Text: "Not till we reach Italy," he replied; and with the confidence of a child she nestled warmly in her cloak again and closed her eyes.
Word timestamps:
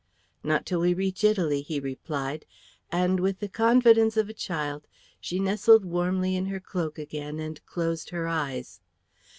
"Not 0.43 0.65
till 0.65 0.79
we 0.79 0.95
reach 0.95 1.23
Italy," 1.23 1.61
he 1.61 1.79
replied; 1.79 2.47
and 2.91 3.19
with 3.19 3.37
the 3.39 3.47
confidence 3.47 4.17
of 4.17 4.29
a 4.29 4.33
child 4.33 4.87
she 5.19 5.39
nestled 5.39 5.85
warmly 5.85 6.35
in 6.35 6.47
her 6.47 6.59
cloak 6.59 6.97
again 6.97 7.39
and 7.39 7.63
closed 7.67 8.09
her 8.09 8.27
eyes. 8.27 8.81